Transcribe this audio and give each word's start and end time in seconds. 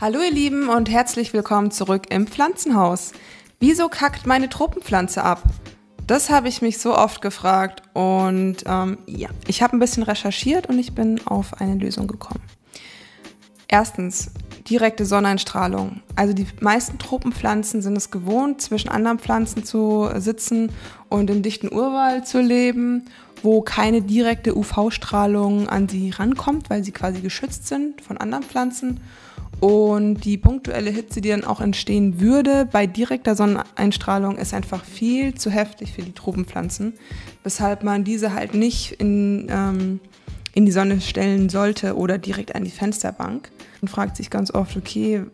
Hallo 0.00 0.20
ihr 0.20 0.30
Lieben 0.30 0.68
und 0.68 0.88
herzlich 0.88 1.32
willkommen 1.32 1.72
zurück 1.72 2.04
im 2.10 2.28
Pflanzenhaus. 2.28 3.10
Wieso 3.58 3.88
kackt 3.88 4.28
meine 4.28 4.48
Tropenpflanze 4.48 5.24
ab? 5.24 5.42
Das 6.06 6.30
habe 6.30 6.46
ich 6.46 6.62
mich 6.62 6.78
so 6.78 6.96
oft 6.96 7.20
gefragt 7.20 7.82
und 7.94 8.58
ähm, 8.66 8.98
ja, 9.06 9.28
ich 9.48 9.60
habe 9.60 9.76
ein 9.76 9.80
bisschen 9.80 10.04
recherchiert 10.04 10.68
und 10.68 10.78
ich 10.78 10.94
bin 10.94 11.26
auf 11.26 11.60
eine 11.60 11.74
Lösung 11.74 12.06
gekommen. 12.06 12.44
Erstens, 13.66 14.30
direkte 14.70 15.04
Sonneneinstrahlung. 15.04 16.00
Also 16.14 16.32
die 16.32 16.46
meisten 16.60 17.00
Tropenpflanzen 17.00 17.82
sind 17.82 17.96
es 17.96 18.12
gewohnt, 18.12 18.62
zwischen 18.62 18.90
anderen 18.90 19.18
Pflanzen 19.18 19.64
zu 19.64 20.08
sitzen 20.18 20.70
und 21.08 21.28
im 21.28 21.42
dichten 21.42 21.74
Urwald 21.74 22.28
zu 22.28 22.40
leben, 22.40 23.06
wo 23.42 23.62
keine 23.62 24.00
direkte 24.00 24.56
UV-Strahlung 24.56 25.68
an 25.68 25.88
sie 25.88 26.10
rankommt, 26.10 26.70
weil 26.70 26.84
sie 26.84 26.92
quasi 26.92 27.20
geschützt 27.20 27.66
sind 27.66 28.00
von 28.00 28.16
anderen 28.16 28.44
Pflanzen. 28.44 29.00
Und 29.60 30.24
die 30.24 30.38
punktuelle 30.38 30.90
Hitze, 30.90 31.20
die 31.20 31.30
dann 31.30 31.44
auch 31.44 31.60
entstehen 31.60 32.20
würde 32.20 32.68
bei 32.70 32.86
direkter 32.86 33.34
Sonneneinstrahlung, 33.34 34.38
ist 34.38 34.54
einfach 34.54 34.84
viel 34.84 35.34
zu 35.34 35.50
heftig 35.50 35.92
für 35.92 36.02
die 36.02 36.12
Tropenpflanzen, 36.12 36.92
weshalb 37.42 37.82
man 37.82 38.04
diese 38.04 38.34
halt 38.34 38.54
nicht 38.54 38.92
in, 38.92 39.48
ähm, 39.50 40.00
in 40.54 40.64
die 40.64 40.72
Sonne 40.72 41.00
stellen 41.00 41.48
sollte 41.48 41.96
oder 41.96 42.18
direkt 42.18 42.54
an 42.54 42.62
die 42.62 42.70
Fensterbank. 42.70 43.50
Man 43.80 43.88
fragt 43.88 44.16
sich 44.16 44.30
ganz 44.30 44.52
oft, 44.52 44.76
okay, 44.76 45.24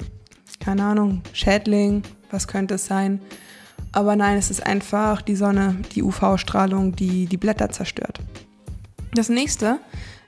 keine 0.59 0.85
Ahnung, 0.85 1.21
Schädling, 1.35 2.03
was 2.31 2.49
könnte 2.49 2.75
es 2.75 2.87
sein? 2.87 3.21
Aber 3.93 4.17
nein, 4.17 4.39
es 4.39 4.51
ist 4.51 4.65
einfach 4.65 5.21
die 5.21 5.37
Sonne, 5.37 5.77
die 5.95 6.03
UV-Strahlung, 6.03 6.97
die 6.97 7.27
die 7.27 7.37
Blätter 7.37 7.71
zerstört. 7.71 8.21
Das 9.15 9.29
nächste 9.29 9.79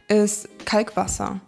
ist 0.09 0.49
Kalkwasser. 0.67 1.41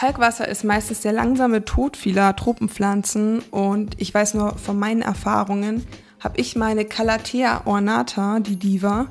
Kalkwasser 0.00 0.48
ist 0.48 0.64
meistens 0.64 1.02
der 1.02 1.12
langsame 1.12 1.62
Tod 1.66 1.94
vieler 1.94 2.34
Tropenpflanzen 2.34 3.40
und 3.50 4.00
ich 4.00 4.14
weiß 4.14 4.32
nur 4.32 4.56
von 4.56 4.78
meinen 4.78 5.02
Erfahrungen, 5.02 5.86
habe 6.20 6.40
ich 6.40 6.56
meine 6.56 6.86
Calathea 6.86 7.66
ornata, 7.66 8.40
die 8.40 8.56
Diva, 8.56 9.08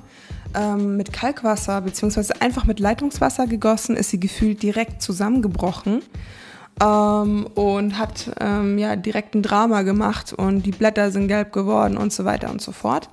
ähm, 0.55 0.97
mit 0.97 1.13
Kalkwasser 1.13 1.81
bzw. 1.81 2.33
einfach 2.39 2.65
mit 2.65 2.79
Leitungswasser 2.79 3.45
gegossen, 3.45 3.95
ist 3.95 4.09
sie 4.09 4.19
gefühlt 4.19 4.63
direkt 4.63 5.03
zusammengebrochen 5.03 6.01
ähm, 6.81 7.45
und 7.53 7.99
hat 7.99 8.31
ähm, 8.39 8.79
ja 8.79 8.95
direkt 8.95 9.35
ein 9.35 9.43
Drama 9.43 9.83
gemacht 9.83 10.33
und 10.33 10.63
die 10.63 10.71
Blätter 10.71 11.11
sind 11.11 11.27
gelb 11.27 11.53
geworden 11.53 11.97
und 11.97 12.11
so 12.11 12.25
weiter 12.25 12.49
und 12.49 12.63
so 12.63 12.71
fort. 12.71 13.09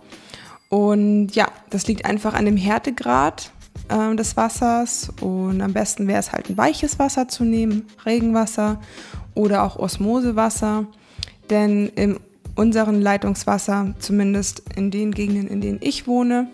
Und 0.71 1.37
ja, 1.37 1.49
das 1.69 1.87
liegt 1.89 2.07
einfach 2.07 2.33
an 2.33 2.47
dem 2.47 2.57
Härtegrad 2.57 3.51
äh, 3.89 4.15
des 4.17 4.37
Wassers 4.37 5.11
und 5.20 5.61
am 5.61 5.73
besten 5.73 6.06
wäre 6.09 6.20
es 6.20 6.33
halt 6.33 6.51
ein 6.51 6.56
weiches 6.56 6.98
Wasser 6.98 7.29
zu 7.29 7.45
nehmen, 7.45 7.87
Regenwasser 8.05 8.81
oder 9.34 9.65
auch 9.65 9.77
Osmosewasser, 9.77 10.87
denn 11.51 11.89
in 11.89 12.19
unserem 12.55 13.01
Leitungswasser, 13.01 13.95
zumindest 13.98 14.62
in 14.77 14.91
den 14.91 15.12
Gegenden, 15.12 15.48
in 15.48 15.61
denen 15.61 15.79
ich 15.83 16.07
wohne, 16.07 16.48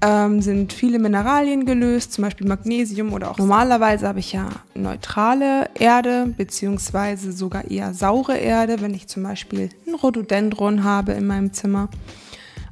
ähm, 0.00 0.42
sind 0.42 0.72
viele 0.72 0.98
Mineralien 0.98 1.66
gelöst, 1.66 2.12
zum 2.12 2.24
Beispiel 2.24 2.46
Magnesium 2.46 3.12
oder 3.12 3.30
auch 3.30 3.38
normalerweise 3.38 4.08
habe 4.08 4.18
ich 4.18 4.32
ja 4.32 4.48
neutrale 4.74 5.70
Erde 5.74 6.34
beziehungsweise 6.36 7.32
sogar 7.32 7.70
eher 7.70 7.94
saure 7.94 8.36
Erde, 8.36 8.80
wenn 8.80 8.92
ich 8.94 9.06
zum 9.06 9.22
Beispiel 9.22 9.70
ein 9.86 9.94
Rhododendron 9.94 10.84
habe 10.84 11.12
in 11.12 11.26
meinem 11.26 11.52
Zimmer. 11.52 11.88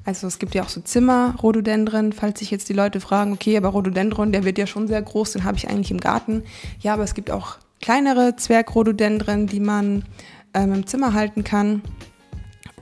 Also 0.05 0.27
es 0.27 0.39
gibt 0.39 0.55
ja 0.55 0.63
auch 0.63 0.69
so 0.69 0.81
Zimmer-Rhododendron, 0.81 2.13
falls 2.13 2.41
sich 2.41 2.51
jetzt 2.51 2.69
die 2.69 2.73
Leute 2.73 3.01
fragen, 3.01 3.33
okay, 3.33 3.57
aber 3.57 3.69
Rhododendron, 3.69 4.33
der 4.33 4.45
wird 4.45 4.59
ja 4.59 4.67
schon 4.67 4.89
sehr 4.89 5.01
groß, 5.01 5.33
den 5.33 5.45
habe 5.45 5.57
ich 5.57 5.69
eigentlich 5.69 5.91
im 5.91 6.01
Garten. 6.01 6.43
Ja, 6.81 6.95
aber 6.95 7.05
es 7.05 7.15
gibt 7.15 7.31
auch 7.31 7.59
kleinere 7.81 8.37
Zwergrhododendren, 8.37 9.47
die 9.47 9.61
man 9.61 10.05
ähm, 10.55 10.73
im 10.73 10.87
Zimmer 10.87 11.13
halten 11.15 11.45
kann. 11.45 11.83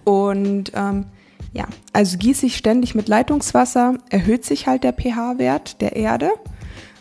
Und 0.04 0.72
ähm, 0.75 1.06
ja, 1.53 1.66
also 1.92 2.16
gieße 2.16 2.47
ich 2.47 2.56
ständig 2.56 2.94
mit 2.94 3.08
Leitungswasser, 3.08 3.98
erhöht 4.08 4.44
sich 4.44 4.66
halt 4.66 4.84
der 4.84 4.92
pH-Wert 4.92 5.81
der 5.81 5.97
Erde, 5.97 6.31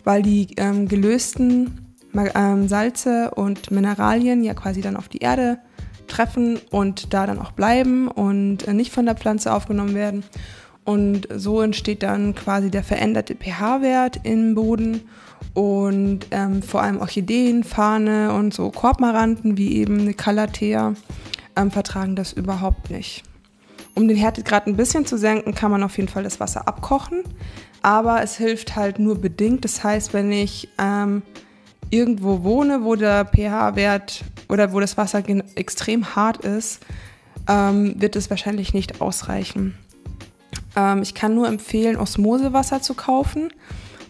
weil 0.03 0.21
die 0.21 0.47
ähm, 0.57 0.87
gelösten 0.87 1.95
ähm, 2.35 2.67
Salze 2.67 3.31
und 3.31 3.71
Mineralien 3.71 4.43
ja 4.43 4.53
quasi 4.53 4.81
dann 4.81 4.97
auf 4.97 5.07
die 5.07 5.19
Erde 5.19 5.59
treffen 6.09 6.59
und 6.71 7.13
da 7.13 7.25
dann 7.25 7.39
auch 7.39 7.51
bleiben 7.51 8.07
und 8.09 8.67
äh, 8.67 8.73
nicht 8.73 8.91
von 8.91 9.05
der 9.05 9.15
Pflanze 9.15 9.53
aufgenommen 9.53 9.95
werden. 9.95 10.23
Und 10.83 11.27
so 11.33 11.61
entsteht 11.61 12.03
dann 12.03 12.33
quasi 12.35 12.71
der 12.71 12.83
veränderte 12.83 13.35
pH-Wert 13.35 14.21
im 14.23 14.55
Boden 14.55 15.01
und 15.53 16.27
ähm, 16.31 16.61
vor 16.63 16.81
allem 16.81 16.99
Orchideen, 16.99 17.63
Fahne 17.63 18.33
und 18.33 18.53
so 18.53 18.71
Korbmaranten 18.71 19.57
wie 19.57 19.77
eben 19.77 19.99
eine 19.99 20.13
Calathea 20.13 20.93
ähm, 21.55 21.71
vertragen 21.71 22.15
das 22.15 22.33
überhaupt 22.33 22.89
nicht. 22.89 23.23
Um 23.95 24.07
den 24.07 24.17
Härtegrad 24.17 24.67
ein 24.67 24.77
bisschen 24.77 25.05
zu 25.05 25.17
senken, 25.17 25.53
kann 25.53 25.71
man 25.71 25.83
auf 25.83 25.97
jeden 25.97 26.09
Fall 26.09 26.23
das 26.23 26.39
Wasser 26.39 26.67
abkochen, 26.67 27.23
aber 27.81 28.21
es 28.23 28.37
hilft 28.37 28.75
halt 28.75 28.99
nur 28.99 29.19
bedingt. 29.19 29.65
Das 29.65 29.83
heißt, 29.83 30.13
wenn 30.13 30.31
ich 30.31 30.69
ähm, 30.77 31.21
irgendwo 31.89 32.43
wohne, 32.43 32.83
wo 32.83 32.95
der 32.95 33.25
pH-Wert 33.25 34.23
oder 34.49 34.73
wo 34.73 34.79
das 34.79 34.97
Wasser 34.97 35.23
extrem 35.55 36.15
hart 36.15 36.43
ist, 36.43 36.81
ähm, 37.47 37.93
wird 38.01 38.15
es 38.15 38.29
wahrscheinlich 38.29 38.73
nicht 38.73 38.99
ausreichen. 39.01 39.77
Ähm, 40.75 41.01
ich 41.01 41.13
kann 41.13 41.35
nur 41.35 41.47
empfehlen, 41.47 41.95
Osmosewasser 41.95 42.81
zu 42.81 42.95
kaufen. 42.95 43.53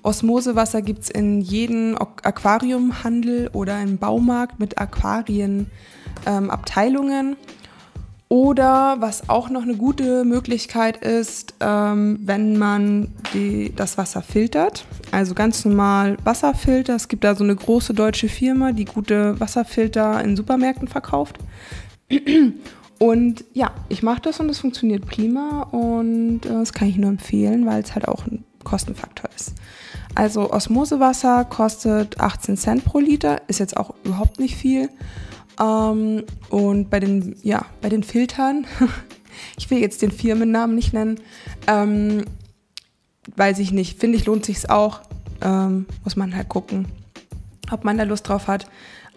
Osmosewasser 0.01 0.81
gibt 0.81 1.03
es 1.03 1.09
in 1.09 1.41
jedem 1.41 1.97
Aquariumhandel 1.97 3.49
oder 3.53 3.81
im 3.81 3.97
Baumarkt 3.97 4.59
mit 4.59 4.79
Aquarienabteilungen. 4.79 5.67
Ähm, 6.25 7.37
oder 8.29 8.97
was 8.99 9.27
auch 9.27 9.49
noch 9.49 9.63
eine 9.63 9.75
gute 9.75 10.23
Möglichkeit 10.23 10.97
ist, 10.97 11.55
ähm, 11.59 12.19
wenn 12.21 12.57
man 12.57 13.09
die, 13.33 13.73
das 13.75 13.97
Wasser 13.97 14.21
filtert. 14.21 14.85
Also 15.11 15.33
ganz 15.33 15.65
normal 15.65 16.17
Wasserfilter. 16.23 16.95
Es 16.95 17.07
gibt 17.07 17.23
da 17.23 17.33
so 17.33 17.43
eine 17.43 17.55
große 17.55 17.95
deutsche 17.95 18.29
Firma, 18.29 18.71
die 18.71 18.85
gute 18.85 19.39
Wasserfilter 19.39 20.23
in 20.23 20.35
Supermärkten 20.35 20.87
verkauft. 20.87 21.39
Und 22.99 23.45
ja, 23.53 23.71
ich 23.87 24.03
mache 24.03 24.21
das 24.21 24.39
und 24.41 24.49
es 24.49 24.59
funktioniert 24.59 25.05
prima 25.05 25.63
und 25.71 26.45
äh, 26.45 26.49
das 26.49 26.73
kann 26.73 26.89
ich 26.89 26.97
nur 26.97 27.09
empfehlen, 27.09 27.65
weil 27.65 27.81
es 27.81 27.95
halt 27.95 28.07
auch 28.07 28.27
ein 28.27 28.43
Kostenfaktor 28.65 29.29
ist. 29.35 29.53
Also 30.15 30.51
Osmosewasser 30.51 31.45
kostet 31.45 32.19
18 32.19 32.57
Cent 32.57 32.83
pro 32.83 32.99
Liter, 32.99 33.41
ist 33.47 33.59
jetzt 33.59 33.77
auch 33.77 33.93
überhaupt 34.03 34.39
nicht 34.39 34.57
viel. 34.57 34.89
Ähm, 35.59 36.23
und 36.49 36.89
bei 36.89 36.99
den, 36.99 37.35
ja, 37.43 37.65
bei 37.81 37.89
den 37.89 38.03
Filtern, 38.03 38.65
ich 39.57 39.69
will 39.69 39.79
jetzt 39.79 40.01
den 40.01 40.11
Firmennamen 40.11 40.75
nicht 40.75 40.93
nennen, 40.93 41.19
ähm, 41.67 42.25
weiß 43.35 43.59
ich 43.59 43.71
nicht, 43.71 43.99
finde 43.99 44.17
ich, 44.17 44.25
lohnt 44.25 44.45
sich 44.45 44.69
auch. 44.69 45.01
Ähm, 45.41 45.85
muss 46.03 46.15
man 46.15 46.35
halt 46.35 46.49
gucken, 46.49 46.87
ob 47.71 47.83
man 47.83 47.97
da 47.97 48.03
Lust 48.03 48.27
drauf 48.27 48.47
hat. 48.47 48.67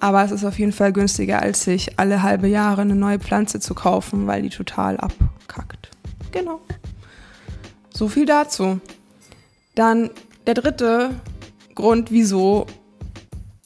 Aber 0.00 0.24
es 0.24 0.32
ist 0.32 0.44
auf 0.44 0.58
jeden 0.58 0.72
Fall 0.72 0.92
günstiger, 0.92 1.40
als 1.40 1.62
sich 1.62 1.98
alle 1.98 2.22
halbe 2.22 2.48
Jahre 2.48 2.82
eine 2.82 2.96
neue 2.96 3.20
Pflanze 3.20 3.60
zu 3.60 3.72
kaufen, 3.74 4.26
weil 4.26 4.42
die 4.42 4.50
total 4.50 4.96
abkackt. 4.96 5.90
Genau. 6.32 6.60
So 7.94 8.08
viel 8.08 8.26
dazu. 8.26 8.80
Dann 9.76 10.10
der 10.46 10.54
dritte 10.54 11.10
Grund, 11.76 12.10
wieso 12.10 12.66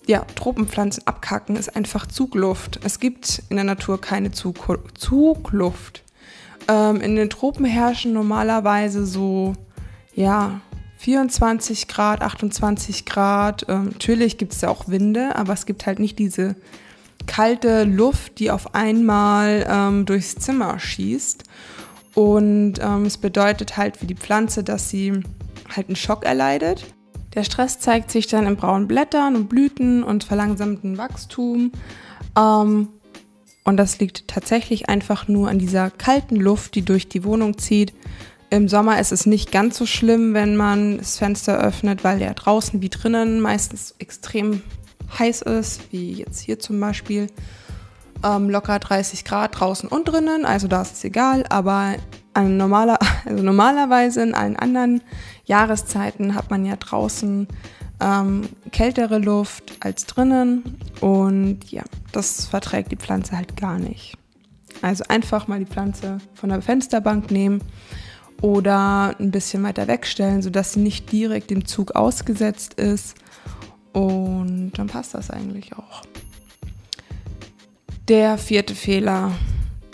ja, 0.06 0.24
Tropenpflanzen 0.36 1.06
abkacken, 1.06 1.56
ist 1.56 1.74
einfach 1.74 2.06
Zugluft. 2.06 2.80
Es 2.84 3.00
gibt 3.00 3.42
in 3.48 3.56
der 3.56 3.64
Natur 3.64 4.00
keine 4.00 4.30
Zug 4.30 4.78
Zugluft. 4.94 6.02
Ähm, 6.68 7.00
in 7.00 7.16
den 7.16 7.30
Tropen 7.30 7.64
herrschen 7.64 8.12
normalerweise 8.12 9.04
so, 9.04 9.54
ja, 10.14 10.60
24 10.98 11.88
Grad, 11.88 12.22
28 12.22 13.04
Grad. 13.04 13.66
Ähm, 13.68 13.86
natürlich 13.86 14.38
gibt 14.38 14.52
es 14.52 14.60
ja 14.60 14.68
auch 14.68 14.88
Winde, 14.88 15.36
aber 15.36 15.52
es 15.52 15.66
gibt 15.66 15.86
halt 15.86 15.98
nicht 15.98 16.18
diese 16.18 16.56
kalte 17.26 17.84
Luft, 17.84 18.38
die 18.38 18.50
auf 18.50 18.74
einmal 18.74 19.66
ähm, 19.68 20.06
durchs 20.06 20.36
Zimmer 20.36 20.78
schießt. 20.78 21.44
Und 22.14 22.74
ähm, 22.80 23.04
es 23.04 23.18
bedeutet 23.18 23.76
halt 23.76 23.96
für 23.96 24.06
die 24.06 24.14
Pflanze, 24.14 24.64
dass 24.64 24.88
sie 24.88 25.22
halt 25.74 25.88
einen 25.88 25.96
Schock 25.96 26.24
erleidet. 26.24 26.86
Der 27.36 27.44
Stress 27.44 27.78
zeigt 27.78 28.10
sich 28.10 28.26
dann 28.26 28.46
in 28.46 28.56
braunen 28.56 28.88
Blättern 28.88 29.36
und 29.36 29.48
Blüten 29.48 30.02
und 30.02 30.24
verlangsamtem 30.24 30.96
Wachstum. 30.96 31.70
Ähm, 32.36 32.88
und 33.62 33.76
das 33.76 33.98
liegt 33.98 34.26
tatsächlich 34.26 34.88
einfach 34.88 35.28
nur 35.28 35.48
an 35.48 35.58
dieser 35.58 35.90
kalten 35.90 36.36
Luft, 36.36 36.74
die 36.74 36.82
durch 36.82 37.08
die 37.08 37.24
Wohnung 37.24 37.58
zieht. 37.58 37.92
Im 38.48 38.68
Sommer 38.68 39.00
ist 39.00 39.12
es 39.12 39.26
nicht 39.26 39.52
ganz 39.52 39.76
so 39.76 39.84
schlimm, 39.84 40.32
wenn 40.32 40.56
man 40.56 40.98
das 40.98 41.18
Fenster 41.18 41.58
öffnet, 41.58 42.04
weil 42.04 42.20
der 42.20 42.32
draußen 42.32 42.80
wie 42.80 42.88
drinnen 42.88 43.40
meistens 43.40 43.94
extrem 43.98 44.62
heiß 45.18 45.42
ist, 45.42 45.92
wie 45.92 46.12
jetzt 46.12 46.40
hier 46.40 46.58
zum 46.58 46.80
Beispiel. 46.80 47.26
Ähm, 48.24 48.48
locker 48.48 48.78
30 48.78 49.24
Grad 49.26 49.60
draußen 49.60 49.90
und 49.90 50.08
drinnen, 50.08 50.46
also 50.46 50.68
da 50.68 50.80
ist 50.80 50.94
es 50.94 51.04
egal, 51.04 51.44
aber 51.50 51.96
an 52.36 52.56
normaler, 52.56 52.98
also 53.24 53.42
normalerweise 53.42 54.22
in 54.22 54.34
allen 54.34 54.56
anderen 54.56 55.00
Jahreszeiten 55.46 56.34
hat 56.34 56.50
man 56.50 56.66
ja 56.66 56.76
draußen 56.76 57.48
ähm, 58.00 58.48
kältere 58.72 59.18
Luft 59.18 59.72
als 59.80 60.04
drinnen 60.04 60.78
und 61.00 61.70
ja, 61.70 61.82
das 62.12 62.46
verträgt 62.46 62.92
die 62.92 62.96
Pflanze 62.96 63.36
halt 63.36 63.56
gar 63.56 63.78
nicht. 63.78 64.18
Also 64.82 65.04
einfach 65.08 65.48
mal 65.48 65.58
die 65.58 65.66
Pflanze 65.66 66.18
von 66.34 66.50
der 66.50 66.60
Fensterbank 66.60 67.30
nehmen 67.30 67.62
oder 68.42 69.14
ein 69.18 69.30
bisschen 69.30 69.62
weiter 69.62 69.88
wegstellen, 69.88 70.42
sodass 70.42 70.74
sie 70.74 70.80
nicht 70.80 71.10
direkt 71.10 71.50
dem 71.50 71.64
Zug 71.64 71.92
ausgesetzt 71.92 72.74
ist 72.74 73.16
und 73.94 74.72
dann 74.72 74.88
passt 74.88 75.14
das 75.14 75.30
eigentlich 75.30 75.72
auch. 75.74 76.02
Der 78.08 78.36
vierte 78.36 78.74
Fehler, 78.74 79.32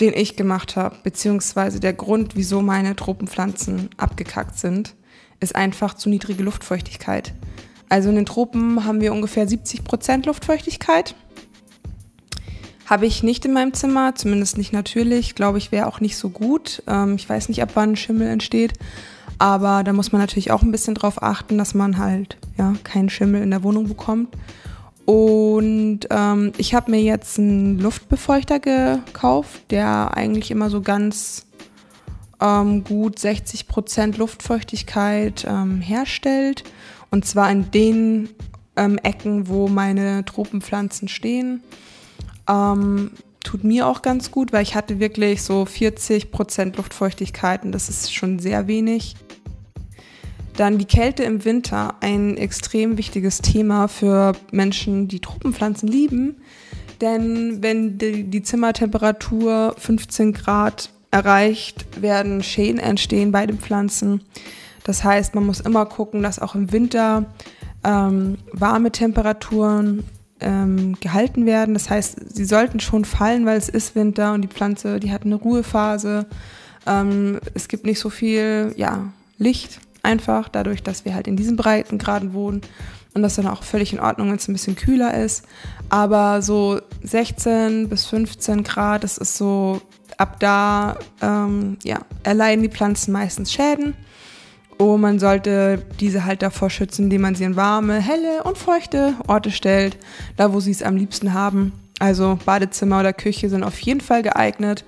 den 0.02 0.14
ich 0.14 0.36
gemacht 0.36 0.74
habe, 0.74 0.96
beziehungsweise 1.04 1.78
der 1.78 1.92
Grund, 1.92 2.34
wieso 2.34 2.60
meine 2.60 2.96
Tropenpflanzen 2.96 3.88
abgekackt 3.96 4.58
sind, 4.58 4.94
ist 5.38 5.54
einfach 5.54 5.94
zu 5.94 6.08
niedrige 6.08 6.42
Luftfeuchtigkeit. 6.42 7.32
Also 7.88 8.08
in 8.08 8.16
den 8.16 8.26
Tropen 8.26 8.84
haben 8.84 9.00
wir 9.00 9.12
ungefähr 9.12 9.46
70 9.46 9.84
Prozent 9.84 10.26
Luftfeuchtigkeit. 10.26 11.14
Habe 12.86 13.06
ich 13.06 13.22
nicht 13.22 13.44
in 13.44 13.52
meinem 13.52 13.74
Zimmer, 13.74 14.14
zumindest 14.16 14.58
nicht 14.58 14.72
natürlich. 14.72 15.36
Glaube 15.36 15.58
ich, 15.58 15.70
wäre 15.70 15.86
auch 15.86 16.00
nicht 16.00 16.16
so 16.16 16.30
gut. 16.30 16.82
Ähm, 16.88 17.14
ich 17.14 17.28
weiß 17.28 17.48
nicht, 17.48 17.62
ab 17.62 17.70
wann 17.74 17.94
Schimmel 17.94 18.28
entsteht. 18.28 18.72
Aber 19.38 19.84
da 19.84 19.92
muss 19.92 20.10
man 20.10 20.20
natürlich 20.20 20.50
auch 20.50 20.62
ein 20.62 20.72
bisschen 20.72 20.94
drauf 20.94 21.22
achten, 21.22 21.58
dass 21.58 21.74
man 21.74 21.98
halt 21.98 22.38
ja, 22.58 22.74
keinen 22.82 23.08
Schimmel 23.08 23.42
in 23.42 23.50
der 23.50 23.62
Wohnung 23.62 23.86
bekommt. 23.86 24.34
Und 25.04 26.00
ähm, 26.10 26.52
ich 26.58 26.74
habe 26.74 26.90
mir 26.90 27.02
jetzt 27.02 27.38
einen 27.38 27.78
Luftbefeuchter 27.78 28.60
gekauft, 28.60 29.62
der 29.70 30.16
eigentlich 30.16 30.50
immer 30.50 30.70
so 30.70 30.80
ganz 30.80 31.46
ähm, 32.40 32.84
gut 32.84 33.18
60% 33.18 34.18
Luftfeuchtigkeit 34.18 35.44
ähm, 35.48 35.80
herstellt. 35.80 36.64
Und 37.10 37.26
zwar 37.26 37.50
in 37.50 37.70
den 37.70 38.28
ähm, 38.76 38.98
Ecken, 38.98 39.48
wo 39.48 39.68
meine 39.68 40.24
Tropenpflanzen 40.24 41.08
stehen. 41.08 41.62
Ähm, 42.48 43.12
tut 43.44 43.64
mir 43.64 43.86
auch 43.86 44.02
ganz 44.02 44.30
gut, 44.30 44.52
weil 44.52 44.62
ich 44.62 44.74
hatte 44.74 44.98
wirklich 45.00 45.42
so 45.42 45.62
40% 45.62 46.76
Luftfeuchtigkeit 46.76 47.64
und 47.64 47.72
das 47.72 47.88
ist 47.88 48.14
schon 48.14 48.38
sehr 48.38 48.66
wenig. 48.66 49.16
Dann 50.56 50.78
die 50.78 50.84
Kälte 50.84 51.24
im 51.24 51.44
Winter, 51.44 51.94
ein 52.00 52.36
extrem 52.36 52.98
wichtiges 52.98 53.40
Thema 53.40 53.88
für 53.88 54.32
Menschen, 54.50 55.08
die 55.08 55.20
Tropenpflanzen 55.20 55.88
lieben. 55.88 56.36
Denn 57.00 57.62
wenn 57.62 57.98
die, 57.98 58.42
Zimmertemperatur 58.42 59.74
15 59.78 60.32
Grad 60.32 60.90
erreicht, 61.10 62.00
werden 62.00 62.42
Schäden 62.42 62.78
entstehen 62.78 63.32
bei 63.32 63.46
den 63.46 63.58
Pflanzen. 63.58 64.22
Das 64.84 65.02
heißt, 65.02 65.34
man 65.34 65.46
muss 65.46 65.60
immer 65.60 65.86
gucken, 65.86 66.22
dass 66.22 66.38
auch 66.38 66.54
im 66.54 66.70
Winter 66.70 67.26
ähm, 67.82 68.38
warme 68.52 68.92
Temperaturen 68.92 70.04
ähm, 70.40 70.96
gehalten 71.00 71.46
werden. 71.46 71.74
Das 71.74 71.88
heißt, 71.88 72.34
sie 72.34 72.44
sollten 72.44 72.78
schon 72.78 73.04
fallen, 73.04 73.46
weil 73.46 73.58
es 73.58 73.68
ist 73.68 73.94
Winter 73.94 74.34
und 74.34 74.42
die 74.42 74.48
Pflanze, 74.48 75.00
die 75.00 75.12
hat 75.12 75.24
eine 75.24 75.36
Ruhephase. 75.36 76.26
Ähm, 76.86 77.40
es 77.54 77.68
gibt 77.68 77.86
nicht 77.86 78.00
so 78.00 78.10
viel 78.10 78.74
ja, 78.76 79.12
Licht 79.38 79.80
einfach, 80.02 80.48
dadurch, 80.48 80.82
dass 80.82 81.04
wir 81.04 81.14
halt 81.14 81.26
in 81.26 81.36
diesen 81.36 81.56
Breitengraden 81.56 82.32
wohnen 82.32 82.62
und 83.14 83.22
das 83.22 83.36
dann 83.36 83.46
auch 83.46 83.62
völlig 83.62 83.92
in 83.92 84.00
Ordnung, 84.00 84.28
wenn 84.28 84.36
es 84.36 84.48
ein 84.48 84.52
bisschen 84.54 84.76
kühler 84.76 85.14
ist. 85.14 85.44
Aber 85.88 86.42
so 86.42 86.80
16 87.02 87.88
bis 87.88 88.06
15 88.06 88.62
Grad, 88.62 89.04
das 89.04 89.18
ist 89.18 89.36
so, 89.36 89.82
ab 90.16 90.40
da 90.40 90.96
ähm, 91.20 91.76
ja, 91.82 92.00
erleiden 92.22 92.62
die 92.62 92.70
Pflanzen 92.70 93.12
meistens 93.12 93.52
Schäden. 93.52 93.94
Und 94.78 95.00
man 95.00 95.18
sollte 95.18 95.84
diese 96.00 96.24
halt 96.24 96.42
davor 96.42 96.70
schützen, 96.70 97.04
indem 97.04 97.20
man 97.20 97.34
sie 97.34 97.44
in 97.44 97.56
warme, 97.56 98.00
helle 98.00 98.42
und 98.42 98.58
feuchte 98.58 99.14
Orte 99.28 99.50
stellt, 99.50 99.96
da 100.36 100.52
wo 100.52 100.60
sie 100.60 100.70
es 100.70 100.82
am 100.82 100.96
liebsten 100.96 101.34
haben. 101.34 101.72
Also 101.98 102.38
Badezimmer 102.44 103.00
oder 103.00 103.12
Küche 103.12 103.48
sind 103.48 103.62
auf 103.62 103.78
jeden 103.78 104.00
Fall 104.00 104.22
geeignet. 104.22 104.84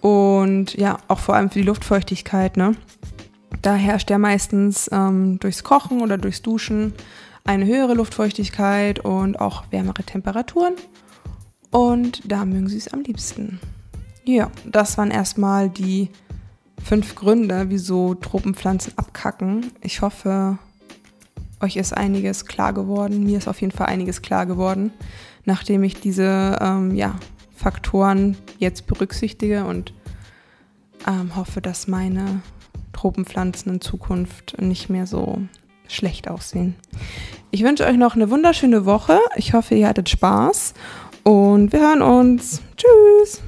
Und 0.00 0.74
ja, 0.74 0.98
auch 1.08 1.20
vor 1.20 1.36
allem 1.36 1.50
für 1.50 1.60
die 1.60 1.66
Luftfeuchtigkeit. 1.66 2.56
Ne? 2.56 2.74
Da 3.62 3.74
herrscht 3.74 4.10
ja 4.10 4.18
meistens 4.18 4.88
ähm, 4.92 5.38
durchs 5.38 5.64
Kochen 5.64 6.00
oder 6.00 6.16
durchs 6.16 6.42
Duschen 6.42 6.94
eine 7.44 7.66
höhere 7.66 7.94
Luftfeuchtigkeit 7.94 9.00
und 9.00 9.40
auch 9.40 9.64
wärmere 9.70 10.02
Temperaturen. 10.02 10.74
Und 11.70 12.30
da 12.30 12.44
mögen 12.44 12.68
sie 12.68 12.78
es 12.78 12.88
am 12.88 13.02
liebsten. 13.02 13.60
Ja, 14.24 14.50
das 14.64 14.98
waren 14.98 15.10
erstmal 15.10 15.68
die 15.68 16.10
fünf 16.82 17.14
Gründe, 17.14 17.66
wieso 17.68 18.14
Tropenpflanzen 18.14 18.94
abkacken. 18.96 19.72
Ich 19.80 20.02
hoffe, 20.02 20.58
euch 21.60 21.76
ist 21.76 21.96
einiges 21.96 22.46
klar 22.46 22.72
geworden. 22.72 23.24
Mir 23.24 23.38
ist 23.38 23.48
auf 23.48 23.60
jeden 23.60 23.72
Fall 23.72 23.86
einiges 23.86 24.22
klar 24.22 24.46
geworden, 24.46 24.92
nachdem 25.44 25.82
ich 25.84 26.00
diese 26.00 26.58
ähm, 26.60 26.94
ja, 26.94 27.16
Faktoren 27.54 28.36
jetzt 28.58 28.86
berücksichtige 28.86 29.64
und 29.64 29.92
ähm, 31.06 31.36
hoffe, 31.36 31.60
dass 31.60 31.88
meine 31.88 32.42
Tropenpflanzen 33.00 33.72
in 33.72 33.80
Zukunft 33.80 34.60
nicht 34.60 34.90
mehr 34.90 35.06
so 35.06 35.38
schlecht 35.88 36.28
aussehen. 36.28 36.76
Ich 37.50 37.64
wünsche 37.64 37.86
euch 37.86 37.96
noch 37.96 38.14
eine 38.14 38.28
wunderschöne 38.28 38.84
Woche. 38.84 39.18
Ich 39.36 39.54
hoffe, 39.54 39.74
ihr 39.74 39.88
hattet 39.88 40.10
Spaß 40.10 40.74
und 41.24 41.72
wir 41.72 41.80
hören 41.80 42.02
uns. 42.02 42.60
Tschüss. 42.76 43.40